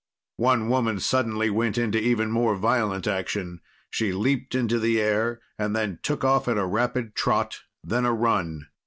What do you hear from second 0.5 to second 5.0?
woman suddenly went into even more violent action. She leaped into the